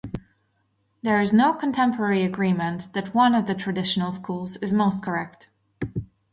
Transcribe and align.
There 1.03 1.21
is 1.21 1.31
no 1.31 1.53
contemporary 1.53 2.23
agreement 2.23 2.91
that 2.93 3.13
one 3.13 3.35
of 3.35 3.45
the 3.45 3.53
traditional 3.53 4.11
schools 4.11 4.57
is 4.57 4.73
most 4.73 5.05
correct. 5.05 5.49